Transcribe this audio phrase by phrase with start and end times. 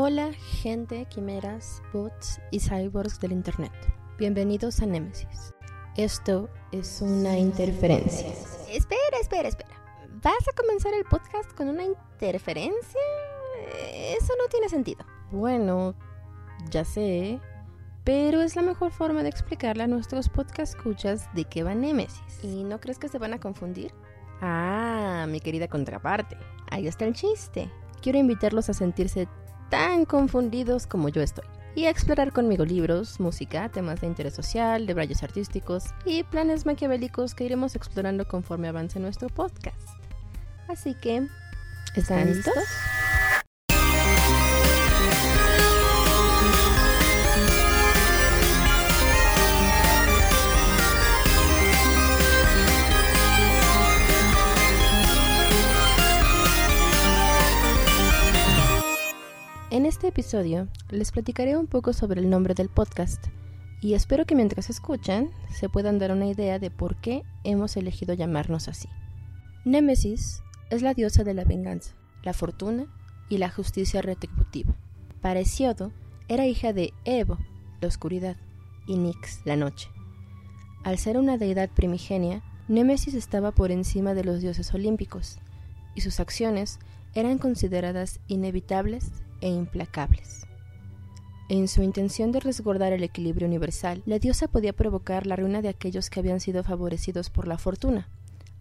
[0.00, 3.72] Hola, gente, quimeras, bots y cyborgs del internet.
[4.16, 5.52] Bienvenidos a Nemesis.
[5.96, 8.28] Esto es una interferencia.
[8.70, 9.74] Espera, espera, espera.
[10.22, 13.00] ¿Vas a comenzar el podcast con una interferencia?
[14.16, 15.04] Eso no tiene sentido.
[15.32, 15.96] Bueno,
[16.70, 17.40] ya sé,
[18.04, 22.44] pero es la mejor forma de explicarle a nuestros podcast escuchas de qué va Nemesis.
[22.44, 23.92] ¿Y no crees que se van a confundir?
[24.42, 26.36] Ah, mi querida contraparte.
[26.70, 27.68] Ahí está el chiste.
[28.00, 29.26] Quiero invitarlos a sentirse
[29.70, 31.44] tan confundidos como yo estoy.
[31.74, 36.66] Y a explorar conmigo libros, música, temas de interés social, de rayos artísticos y planes
[36.66, 39.88] maquiavélicos que iremos explorando conforme avance nuestro podcast.
[40.66, 41.28] Así que,
[41.94, 42.54] ¿están, listos?
[59.88, 63.28] Este episodio les platicaré un poco sobre el nombre del podcast
[63.80, 68.12] y espero que mientras escuchan se puedan dar una idea de por qué hemos elegido
[68.12, 68.90] llamarnos así.
[69.64, 72.84] Némesis es la diosa de la venganza, la fortuna
[73.30, 74.76] y la justicia retributiva.
[75.22, 75.90] Para Hesiodo
[76.28, 77.38] era hija de Evo,
[77.80, 78.36] la oscuridad,
[78.86, 79.88] y Nix, la noche.
[80.84, 85.38] Al ser una deidad primigenia, Némesis estaba por encima de los dioses olímpicos,
[85.94, 86.78] y sus acciones
[87.14, 90.46] eran consideradas inevitables e implacables.
[91.48, 95.70] En su intención de resguardar el equilibrio universal, la diosa podía provocar la ruina de
[95.70, 98.08] aquellos que habían sido favorecidos por la fortuna,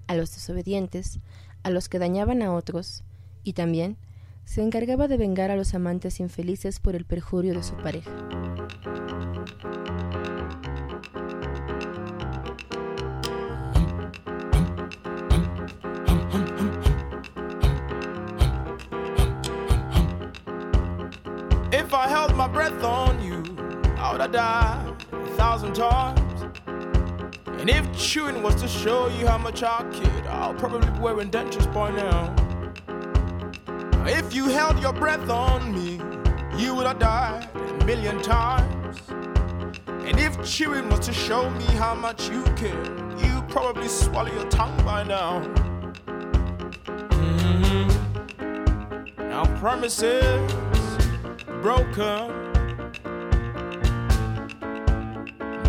[0.07, 1.19] a los desobedientes,
[1.63, 3.03] a los que dañaban a otros,
[3.43, 3.97] y también
[4.45, 8.46] se encargaba de vengar a los amantes infelices por el perjurio de su pareja.
[24.17, 26.41] Would have died a thousand times.
[27.59, 31.29] And if chewing was to show you how much I kid, I'll probably be wearing
[31.29, 32.33] dentures by now.
[34.07, 36.01] If you held your breath on me,
[36.57, 38.97] you would have died a million times.
[39.87, 42.85] And if chewing was to show me how much you care,
[43.19, 45.41] you probably swallow your tongue by now.
[47.11, 47.87] Mhm.
[49.29, 50.51] Now promises
[51.61, 52.36] broken.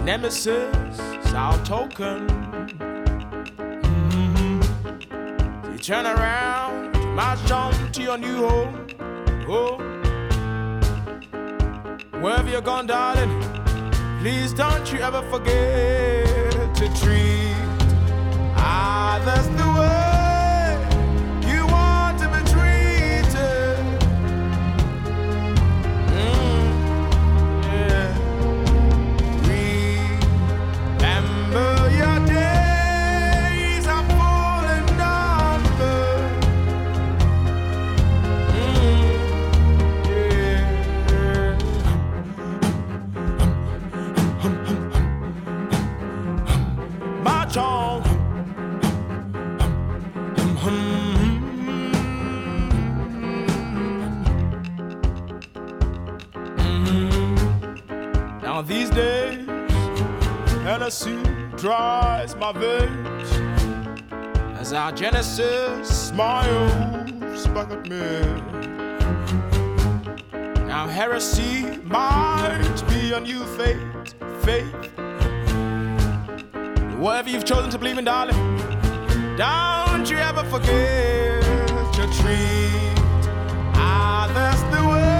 [0.08, 0.98] Nemesis
[1.34, 2.26] our token.
[3.82, 4.62] Mhm.
[5.70, 8.86] You turn around, you march on to your new home.
[9.46, 9.76] Oh.
[12.22, 13.32] Wherever you're gone, darling,
[14.20, 17.54] please don't you ever forget to treat
[18.56, 20.07] others the way
[58.58, 59.46] Now these days,
[60.64, 61.22] Hennessy
[61.56, 63.30] dries my veins
[64.58, 68.20] as our Genesis smiles back at me.
[70.66, 74.74] Now heresy might be a new faith, faith.
[76.98, 78.34] Whatever you've chosen to believe in, darling,
[79.36, 81.44] don't you ever forget
[81.94, 82.98] to treat
[83.76, 85.17] ah, others the way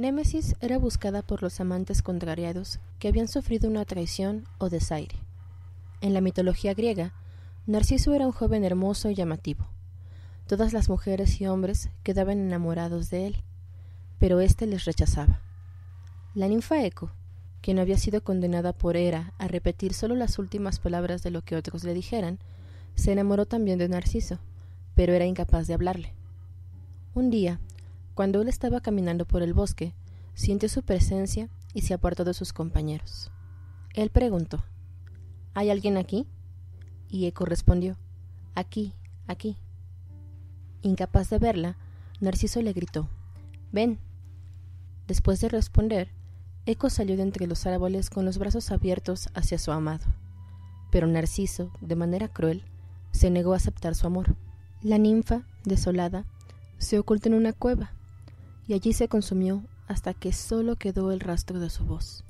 [0.00, 5.16] Némesis era buscada por los amantes contrariados que habían sufrido una traición o desaire.
[6.00, 7.12] En la mitología griega,
[7.66, 9.66] Narciso era un joven hermoso y llamativo.
[10.46, 13.36] Todas las mujeres y hombres quedaban enamorados de él,
[14.18, 15.42] pero éste les rechazaba.
[16.34, 17.10] La ninfa Eco,
[17.60, 21.56] quien había sido condenada por Hera a repetir solo las últimas palabras de lo que
[21.56, 22.38] otros le dijeran,
[22.94, 24.38] se enamoró también de Narciso,
[24.94, 26.14] pero era incapaz de hablarle.
[27.12, 27.60] Un día,
[28.14, 29.94] cuando él estaba caminando por el bosque,
[30.34, 33.30] sintió su presencia y se apartó de sus compañeros.
[33.94, 34.64] Él preguntó
[35.54, 36.26] ¿Hay alguien aquí?
[37.08, 37.96] Y Eco respondió
[38.54, 38.94] Aquí,
[39.26, 39.56] aquí.
[40.82, 41.76] Incapaz de verla,
[42.20, 43.08] Narciso le gritó
[43.72, 43.98] Ven.
[45.06, 46.08] Después de responder,
[46.66, 50.06] Eco salió de entre los árboles con los brazos abiertos hacia su amado.
[50.90, 52.64] Pero Narciso, de manera cruel,
[53.12, 54.36] se negó a aceptar su amor.
[54.82, 56.26] La ninfa, desolada,
[56.78, 57.92] se ocultó en una cueva
[58.70, 62.22] y allí se consumió hasta que solo quedó el rastro de su voz.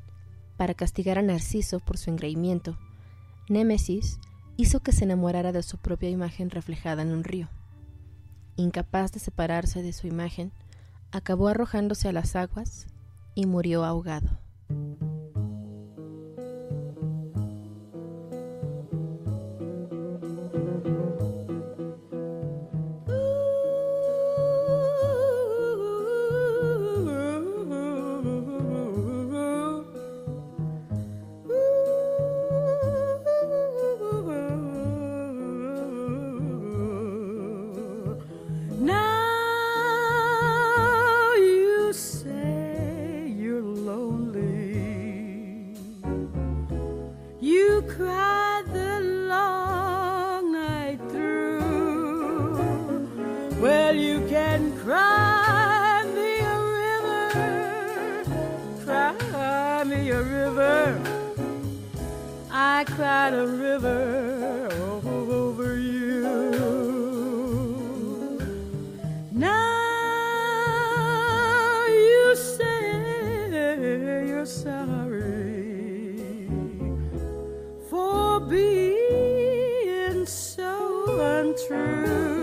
[0.57, 2.79] Para castigar a Narciso por su engreimiento,
[3.51, 4.19] Némesis
[4.57, 7.51] hizo que se enamorara de su propia imagen reflejada en un río.
[8.57, 10.51] Incapaz de separarse de su imagen,
[11.13, 12.87] acabó arrojándose a las aguas
[13.35, 14.39] y murió ahogado.
[74.45, 76.21] Sorry
[77.89, 82.41] for being so untrue.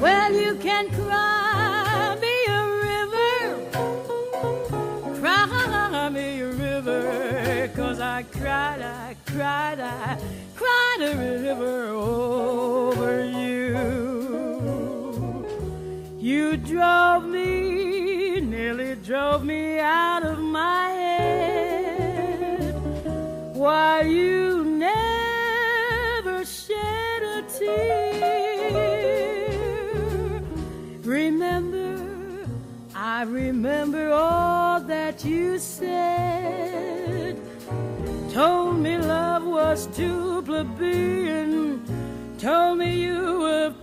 [0.00, 3.38] Well, you can cry me a river,
[5.20, 10.18] cry me a river, cause I cried, I cried, I
[10.54, 13.46] cried a river over you.
[16.18, 19.75] You drove me, nearly drove me
[35.26, 37.36] you said.
[38.32, 41.82] Told me love was too plebeian.
[42.38, 43.74] Told me you were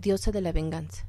[0.00, 1.06] Diosa de la venganza.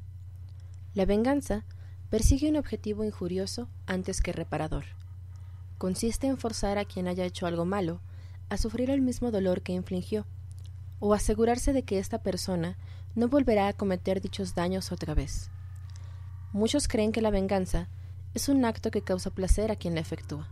[0.94, 1.64] La venganza
[2.08, 4.84] persigue un objetivo injurioso antes que reparador.
[5.76, 8.00] Consiste en forzar a quien haya hecho algo malo
[8.48, 10.24] a sufrir el mismo dolor que infligió,
[11.00, 12.78] o asegurarse de que esta persona
[13.16, 15.50] no volverá a cometer dichos daños otra vez.
[16.52, 17.88] Muchos creen que la venganza
[18.34, 20.48] es un acto que causa placer a quien la efectúa,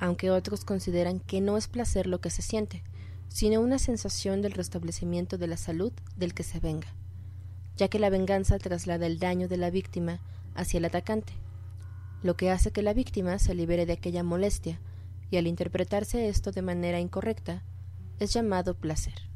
[0.00, 2.84] aunque otros consideran que no es placer lo que se siente,
[3.28, 6.88] sino una sensación del restablecimiento de la salud del que se venga,
[7.76, 10.20] ya que la venganza traslada el daño de la víctima
[10.54, 11.32] hacia el atacante,
[12.22, 14.80] lo que hace que la víctima se libere de aquella molestia,
[15.30, 17.62] y al interpretarse esto de manera incorrecta,
[18.18, 19.27] es llamado placer.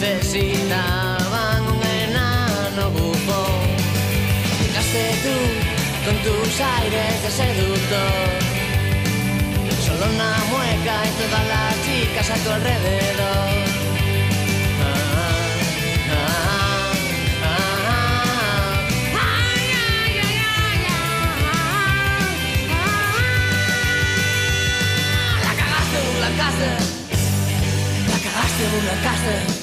[0.00, 3.66] Necesitaban un enano bufón.
[4.62, 5.36] Llegaste tú
[6.04, 8.28] con tus aires de seductor.
[9.86, 13.50] Solo una mueca y todas las chicas a tu alrededor.
[14.80, 14.94] Ah,
[16.10, 16.92] ah,
[17.44, 18.74] ah, ah.
[19.14, 20.12] Ay, ay.
[25.44, 26.00] La cagaste.
[26.20, 29.61] La cagaste,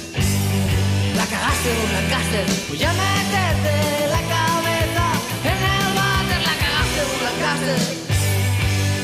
[1.30, 1.78] Lancaster.
[1.94, 2.42] La cagaste.
[2.70, 3.74] Voy a meterte
[4.08, 5.06] la cabeza
[5.44, 6.42] en el váter.
[6.42, 7.02] La cagaste.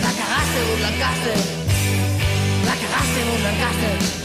[0.02, 1.38] La cagaste, Lancaster.
[2.66, 3.96] La cagaste, Lancaster.
[4.22, 4.25] Voy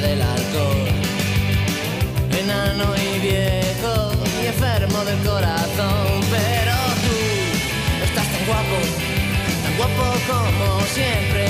[0.00, 0.88] del alcohol,
[2.38, 4.12] enano y viejo
[4.42, 6.20] y enfermo del corazón.
[6.30, 6.74] Pero
[7.04, 7.16] tú
[8.04, 8.78] estás tan guapo,
[9.64, 11.46] tan guapo como siempre,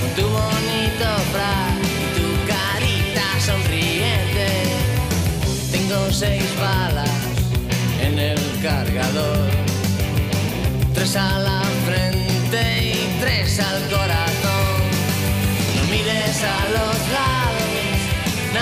[0.00, 1.80] con tu bonito frac
[2.16, 4.48] tu carita sonriente.
[5.72, 7.10] Tengo seis balas
[8.00, 9.66] en el cargador
[10.96, 14.76] tres a la frente y tres al corazón.
[15.76, 17.35] No mires a los lados,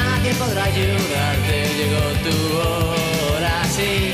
[0.03, 1.57] nadie podrá ayudarte.
[1.79, 2.37] Llegó tu
[3.35, 4.13] hora, sí,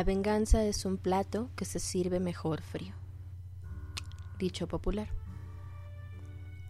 [0.00, 2.94] La venganza es un plato que se sirve mejor frío.
[4.38, 5.08] Dicho popular.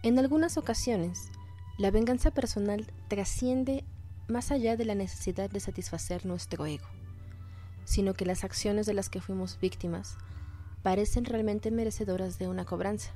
[0.03, 1.31] En algunas ocasiones,
[1.77, 3.85] la venganza personal trasciende
[4.27, 6.89] más allá de la necesidad de satisfacer nuestro ego,
[7.85, 10.17] sino que las acciones de las que fuimos víctimas
[10.83, 13.11] parecen realmente merecedoras de una cobranza.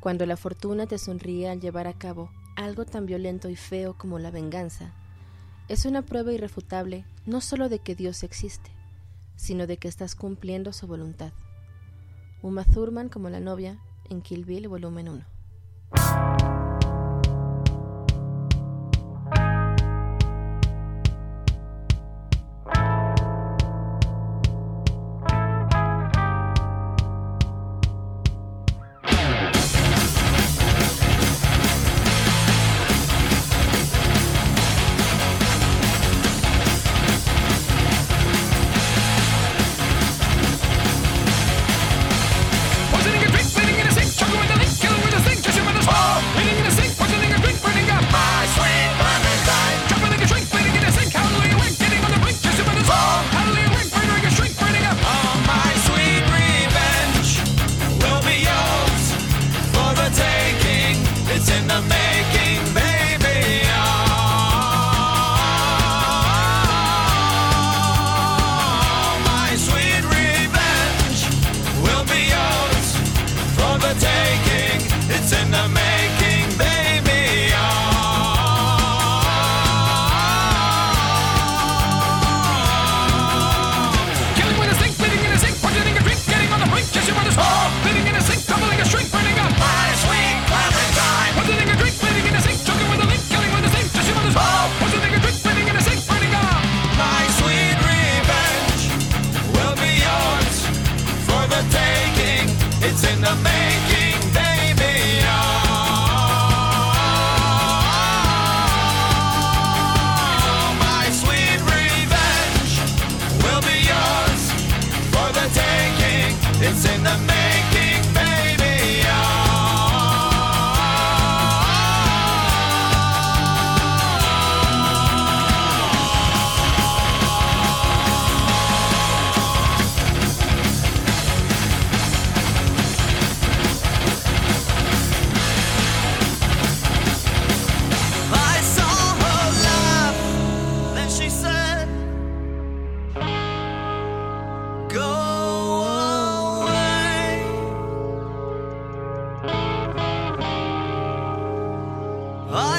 [0.00, 4.18] Cuando la fortuna te sonríe al llevar a cabo algo tan violento y feo como
[4.18, 4.94] la venganza,
[5.68, 8.73] es una prueba irrefutable no solo de que Dios existe,
[9.36, 11.32] sino de que estás cumpliendo su voluntad.
[12.42, 13.78] Uma Thurman, como la novia,
[14.10, 15.33] en Kill Bill Volumen 1.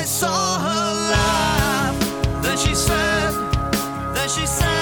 [0.06, 3.32] Saw her laugh, then she said,
[4.14, 4.75] then she said,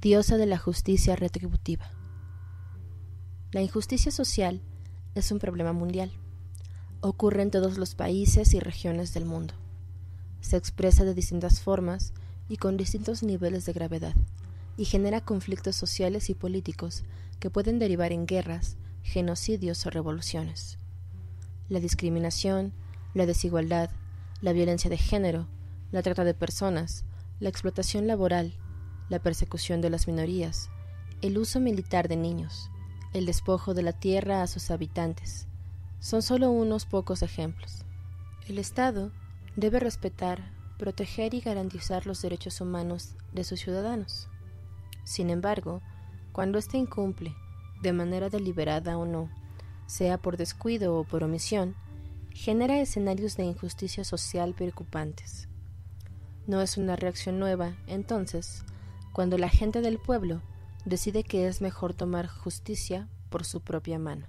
[0.00, 1.90] Diosa de la justicia retributiva.
[3.52, 4.62] La injusticia social
[5.14, 6.12] es un problema mundial.
[7.02, 9.52] Ocurre en todos los países y regiones del mundo.
[10.40, 12.14] Se expresa de distintas formas
[12.48, 14.14] y con distintos niveles de gravedad,
[14.78, 17.04] y genera conflictos sociales y políticos
[17.38, 20.78] que pueden derivar en guerras, genocidios o revoluciones.
[21.68, 22.72] La discriminación,
[23.12, 23.90] la desigualdad,
[24.40, 25.48] la violencia de género,
[25.92, 27.04] la trata de personas,
[27.40, 28.54] la explotación laboral,
[29.08, 30.70] la persecución de las minorías,
[31.22, 32.70] el uso militar de niños,
[33.12, 35.46] el despojo de la tierra a sus habitantes,
[36.00, 37.84] son solo unos pocos ejemplos.
[38.48, 39.12] El Estado
[39.56, 44.28] debe respetar, proteger y garantizar los derechos humanos de sus ciudadanos.
[45.04, 45.82] Sin embargo,
[46.32, 47.34] cuando éste incumple,
[47.82, 49.30] de manera deliberada o no,
[49.86, 51.74] sea por descuido o por omisión,
[52.34, 55.48] genera escenarios de injusticia social preocupantes.
[56.46, 58.64] No es una reacción nueva, entonces,
[59.16, 60.42] cuando la gente del pueblo
[60.84, 64.26] decide que es mejor tomar justicia por su propia mano.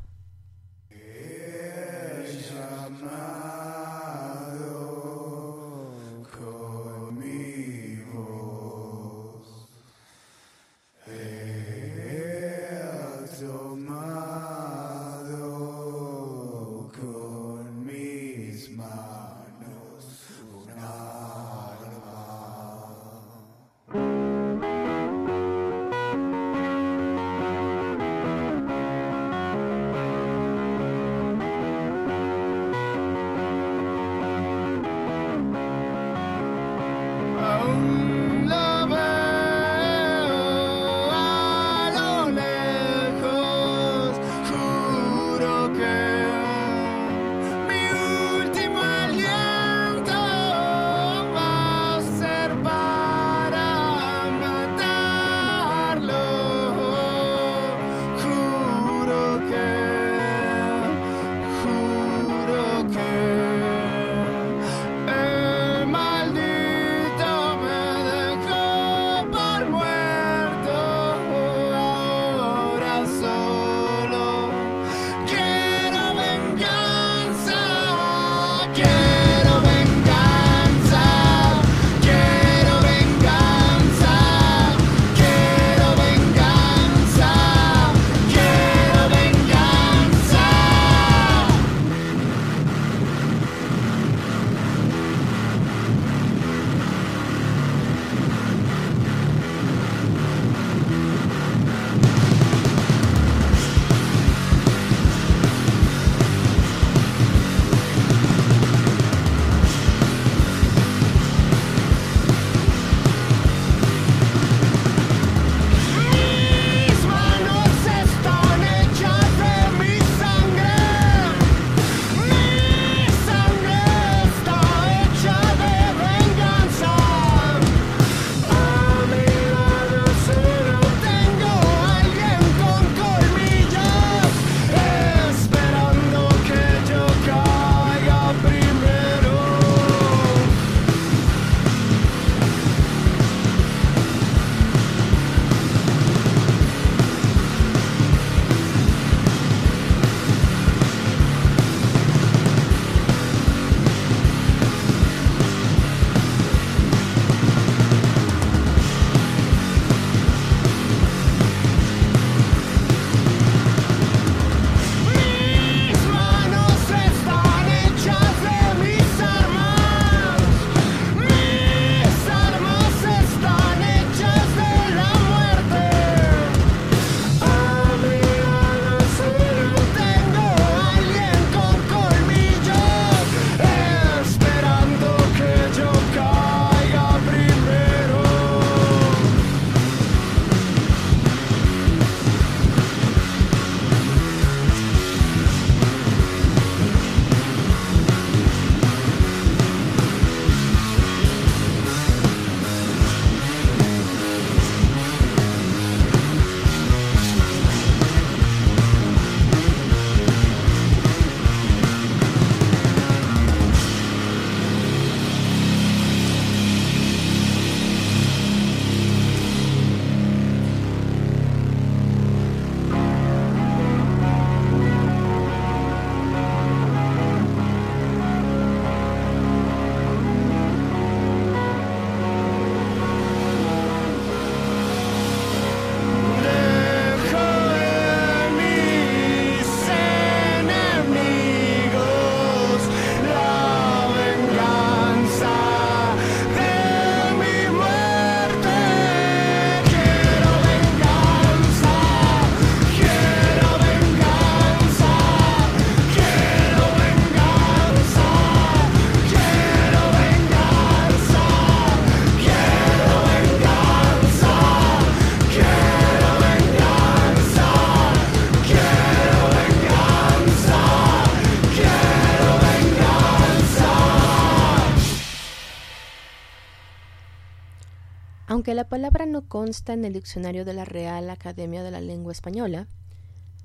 [278.57, 282.31] Aunque la palabra no consta en el diccionario de la Real Academia de la Lengua
[282.31, 282.87] Española,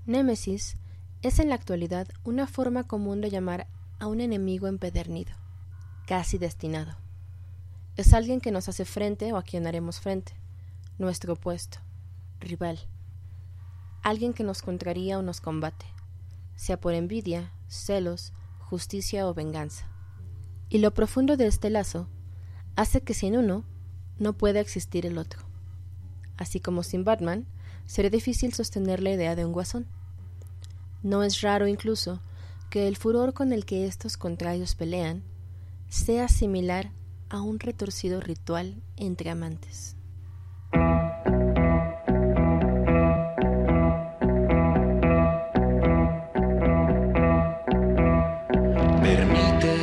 [0.04, 0.76] némesis
[1.22, 3.68] es en la actualidad una forma común de llamar
[4.00, 5.32] a un enemigo empedernido,
[6.06, 6.94] casi destinado.
[7.96, 10.34] Es alguien que nos hace frente o a quien haremos frente,
[10.98, 11.78] nuestro opuesto,
[12.38, 12.78] rival,
[14.02, 15.86] alguien que nos contraría o nos combate,
[16.54, 19.86] sea por envidia, celos, justicia o venganza.
[20.68, 22.08] Y lo profundo de este lazo
[22.76, 23.64] hace que sin uno
[24.22, 25.42] no pueda existir el otro.
[26.38, 27.46] Así como sin Batman,
[27.86, 29.86] sería difícil sostener la idea de un guasón.
[31.02, 32.20] No es raro incluso
[32.70, 35.22] que el furor con el que estos contrarios pelean
[35.88, 36.90] sea similar
[37.28, 39.96] a un retorcido ritual entre amantes.
[49.02, 49.74] Permite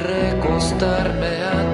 [0.00, 1.65] recostarme a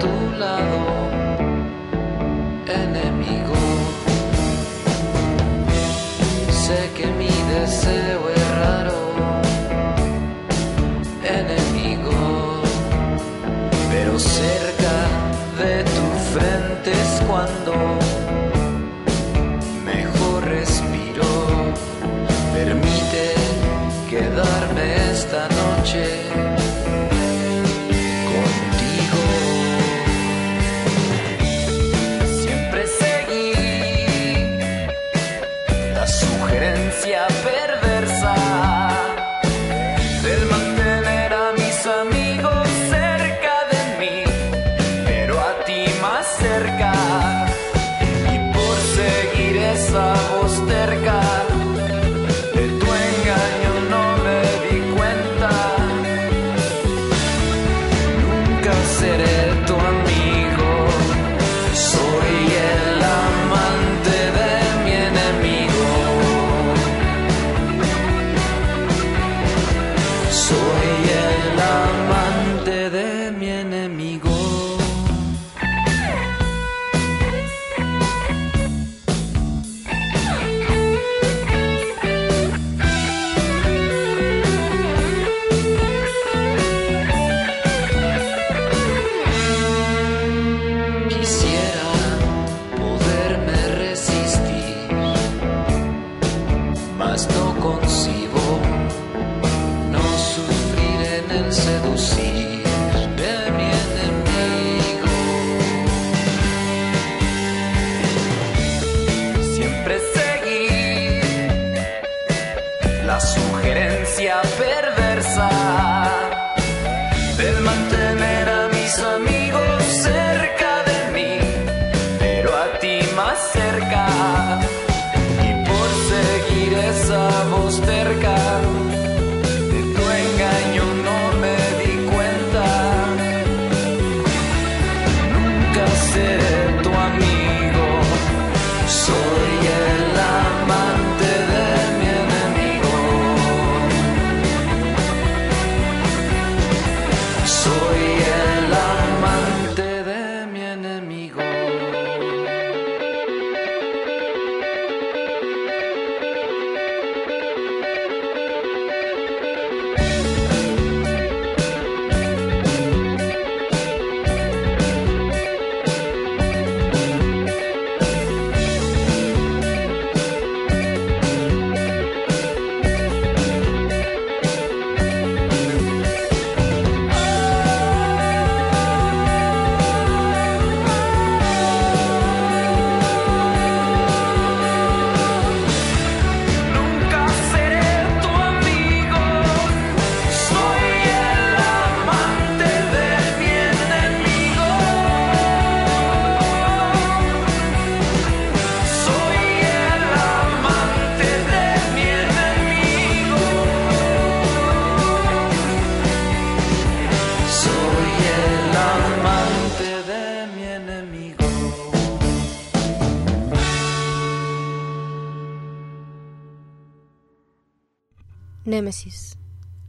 [218.65, 219.39] Némesis,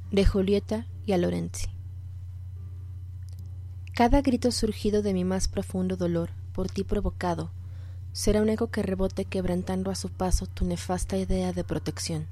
[0.09, 1.67] de Julieta y a Lorenzi.
[3.93, 7.51] Cada grito surgido de mi más profundo dolor, por ti provocado,
[8.13, 12.25] será un eco que rebote quebrantando a su paso tu nefasta idea de protección.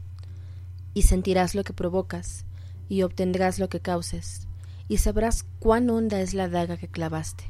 [0.96, 2.46] Y sentirás lo que provocas,
[2.90, 4.48] y obtendrás lo que causes,
[4.88, 7.44] y sabrás cuán honda es la daga que clavaste.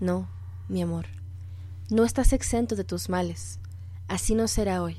[0.00, 0.30] No,
[0.70, 1.08] mi amor,
[1.90, 3.60] no estás exento de tus males,
[4.08, 4.96] así no será hoy.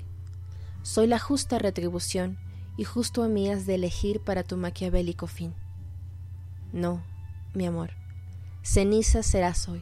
[0.83, 2.37] Soy la justa retribución
[2.77, 5.53] y justo a mí has de elegir para tu maquiavélico fin.
[6.71, 7.01] No,
[7.53, 7.91] mi amor,
[8.61, 9.81] ceniza serás hoy.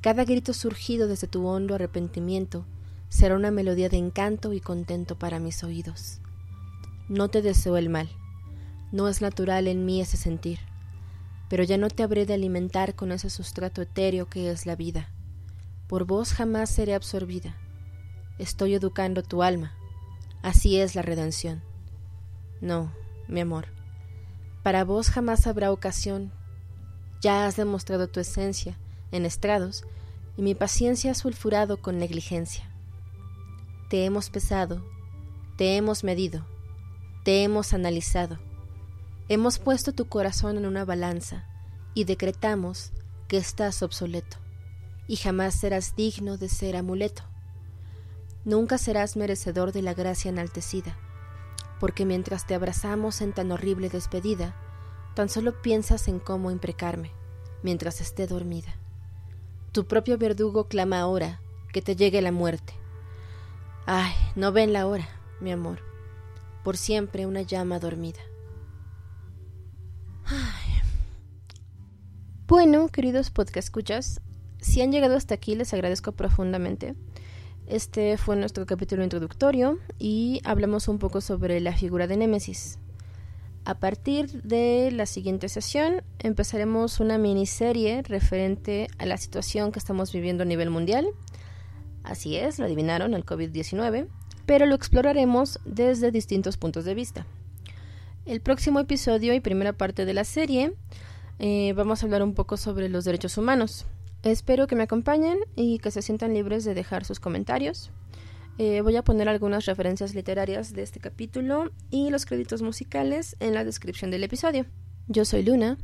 [0.00, 2.66] Cada grito surgido desde tu hondo arrepentimiento
[3.08, 6.20] será una melodía de encanto y contento para mis oídos.
[7.08, 8.08] No te deseo el mal,
[8.92, 10.58] No es natural en mí ese sentir,
[11.48, 15.12] pero ya no te habré de alimentar con ese sustrato etéreo que es la vida.
[15.86, 17.56] Por vos jamás seré absorbida.
[18.38, 19.74] Estoy educando tu alma.
[20.42, 21.62] Así es la redención.
[22.60, 22.92] No,
[23.28, 23.66] mi amor.
[24.62, 26.32] Para vos jamás habrá ocasión.
[27.20, 28.76] Ya has demostrado tu esencia
[29.12, 29.84] en estrados
[30.36, 32.70] y mi paciencia ha sulfurado con negligencia.
[33.88, 34.84] Te hemos pesado,
[35.56, 36.46] te hemos medido,
[37.24, 38.38] te hemos analizado.
[39.28, 41.46] Hemos puesto tu corazón en una balanza
[41.94, 42.92] y decretamos
[43.28, 44.38] que estás obsoleto
[45.06, 47.22] y jamás serás digno de ser amuleto.
[48.44, 50.96] Nunca serás merecedor de la gracia enaltecida,
[51.80, 54.54] porque mientras te abrazamos en tan horrible despedida,
[55.14, 57.10] tan solo piensas en cómo imprecarme,
[57.62, 58.76] mientras esté dormida.
[59.72, 61.40] Tu propio verdugo clama ahora
[61.72, 62.74] que te llegue la muerte.
[63.86, 65.08] Ay, no ven la hora,
[65.40, 65.80] mi amor,
[66.62, 68.20] por siempre una llama dormida.
[70.26, 70.70] Ay.
[72.46, 74.20] Bueno, queridos podcast escuchas,
[74.60, 76.94] si han llegado hasta aquí les agradezco profundamente.
[77.70, 82.80] Este fue nuestro capítulo introductorio y hablamos un poco sobre la figura de Némesis.
[83.64, 90.12] A partir de la siguiente sesión empezaremos una miniserie referente a la situación que estamos
[90.12, 91.10] viviendo a nivel mundial.
[92.02, 94.08] Así es, lo adivinaron, el COVID-19,
[94.46, 97.24] pero lo exploraremos desde distintos puntos de vista.
[98.26, 100.74] El próximo episodio y primera parte de la serie
[101.38, 103.86] eh, vamos a hablar un poco sobre los derechos humanos.
[104.22, 107.90] Espero que me acompañen y que se sientan libres de dejar sus comentarios.
[108.58, 113.54] Eh, voy a poner algunas referencias literarias de este capítulo y los créditos musicales en
[113.54, 114.66] la descripción del episodio.
[115.08, 115.78] Yo soy Luna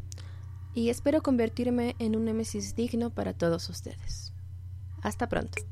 [0.75, 4.35] y espero convertirme en un némesis digno para todos ustedes.
[5.01, 5.63] Hasta pronto.